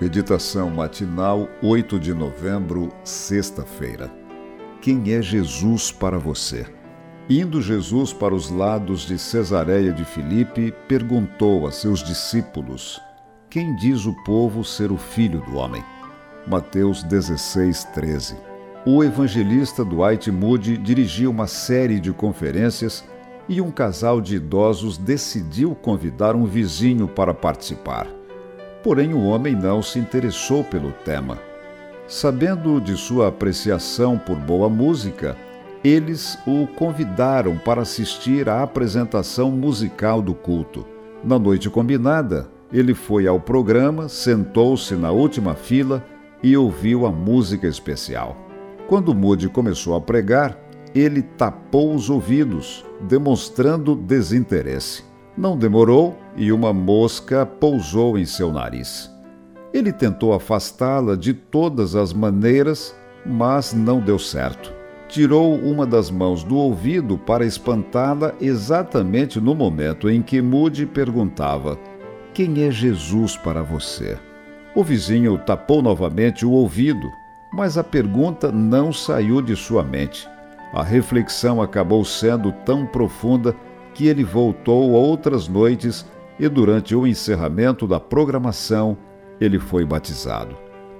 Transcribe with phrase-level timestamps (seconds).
[0.00, 4.10] Meditação matinal, 8 de novembro, sexta-feira.
[4.80, 6.66] Quem é Jesus para você?
[7.30, 13.00] Indo Jesus para os lados de Cesareia de Filipe, perguntou a seus discípulos:
[13.48, 15.82] Quem diz o povo ser o filho do homem?
[16.44, 18.36] Mateus 16, 13.
[18.84, 23.04] O evangelista Dwight Moody dirigia uma série de conferências
[23.48, 28.23] e um casal de idosos decidiu convidar um vizinho para participar.
[28.84, 31.38] Porém, o homem não se interessou pelo tema.
[32.06, 35.34] Sabendo de sua apreciação por boa música,
[35.82, 40.86] eles o convidaram para assistir à apresentação musical do culto.
[41.24, 46.04] Na noite combinada, ele foi ao programa, sentou-se na última fila
[46.42, 48.36] e ouviu a música especial.
[48.86, 50.58] Quando Moody começou a pregar,
[50.94, 55.13] ele tapou os ouvidos, demonstrando desinteresse.
[55.36, 59.10] Não demorou e uma mosca pousou em seu nariz.
[59.72, 62.94] Ele tentou afastá-la de todas as maneiras,
[63.26, 64.72] mas não deu certo.
[65.08, 71.76] Tirou uma das mãos do ouvido para espantá-la exatamente no momento em que Moody perguntava:
[72.32, 74.16] Quem é Jesus para você?
[74.74, 77.10] O vizinho tapou novamente o ouvido,
[77.52, 80.28] mas a pergunta não saiu de sua mente.
[80.72, 83.54] A reflexão acabou sendo tão profunda
[83.94, 86.04] que ele voltou outras noites
[86.38, 88.96] e, durante o encerramento da programação,
[89.40, 90.56] ele foi batizado.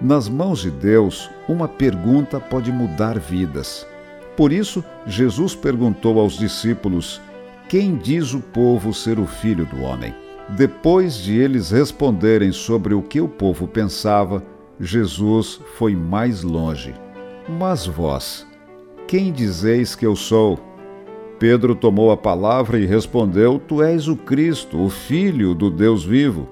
[0.00, 3.86] Nas mãos de Deus, uma pergunta pode mudar vidas.
[4.36, 7.20] Por isso, Jesus perguntou aos discípulos:
[7.68, 10.14] Quem diz o povo ser o filho do homem?
[10.50, 14.42] Depois de eles responderem sobre o que o povo pensava,
[14.80, 16.94] Jesus foi mais longe.
[17.48, 18.46] Mas vós,
[19.06, 20.58] quem dizeis que eu sou?
[21.38, 26.48] Pedro tomou a palavra e respondeu: Tu és o Cristo, o Filho do Deus vivo.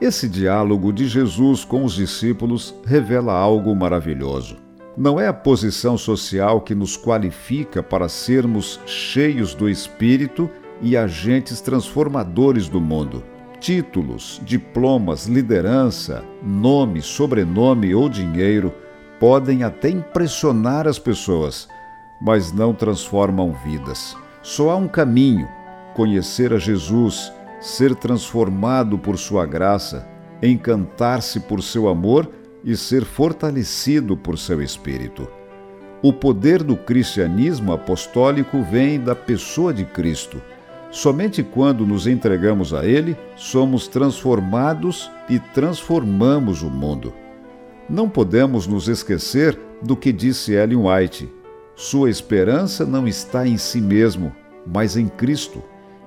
[0.00, 4.56] Esse diálogo de Jesus com os discípulos revela algo maravilhoso.
[4.96, 10.50] Não é a posição social que nos qualifica para sermos cheios do Espírito
[10.82, 13.22] e agentes transformadores do mundo.
[13.60, 18.74] Títulos, diplomas, liderança, nome, sobrenome ou dinheiro
[19.18, 21.68] podem até impressionar as pessoas,
[22.20, 24.16] mas não transformam vidas.
[24.44, 25.48] Só há um caminho:
[25.94, 27.32] conhecer a Jesus,
[27.62, 30.06] ser transformado por Sua graça,
[30.42, 32.30] encantar-se por seu amor
[32.62, 35.26] e ser fortalecido por seu Espírito.
[36.02, 40.42] O poder do cristianismo apostólico vem da pessoa de Cristo.
[40.90, 47.14] Somente quando nos entregamos a Ele, somos transformados e transformamos o mundo.
[47.88, 51.43] Não podemos nos esquecer do que disse Ellen White
[51.76, 54.32] sua esperança não está em si mesmo,
[54.66, 55.62] mas em Cristo.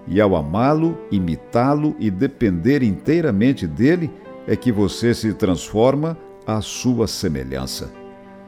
[0.08, 4.10] E ao amá-lo, imitá-lo e depender inteiramente dele,
[4.48, 7.92] é que você se transforma à sua semelhança.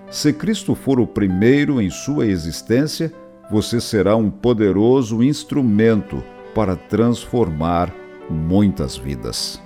[0.10, 3.12] Se Cristo for o primeiro em sua existência,
[3.52, 6.24] você será um poderoso instrumento
[6.56, 7.94] para transformar
[8.30, 9.62] muitas vidas.